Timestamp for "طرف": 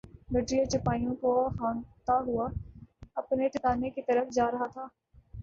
4.01-4.33